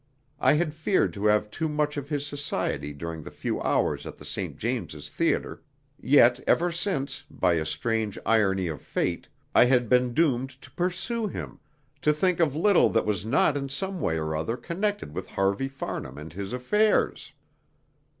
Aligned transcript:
I 0.39 0.53
had 0.53 0.73
feared 0.73 1.13
to 1.13 1.27
have 1.27 1.51
too 1.51 1.69
much 1.69 1.95
of 1.95 2.09
his 2.09 2.25
society 2.25 2.91
during 2.91 3.21
the 3.21 3.29
few 3.29 3.61
hours 3.61 4.07
at 4.07 4.17
the 4.17 4.25
St. 4.25 4.57
James's 4.57 5.11
Theatre; 5.11 5.61
yet 6.01 6.39
ever 6.47 6.71
since, 6.71 7.23
by 7.29 7.53
a 7.53 7.67
strange 7.67 8.17
irony 8.25 8.67
of 8.67 8.81
fate, 8.81 9.29
I 9.53 9.65
had 9.65 9.89
been 9.89 10.15
doomed 10.15 10.59
to 10.63 10.71
pursue 10.71 11.27
him, 11.27 11.59
to 12.01 12.13
think 12.13 12.39
of 12.39 12.55
little 12.55 12.89
that 12.89 13.05
was 13.05 13.27
not 13.27 13.55
in 13.55 13.69
some 13.69 14.01
way 14.01 14.17
or 14.17 14.35
other 14.35 14.57
connected 14.57 15.13
with 15.13 15.27
Harvey 15.29 15.67
Farnham 15.67 16.17
and 16.17 16.33
his 16.33 16.51
affairs. 16.51 17.33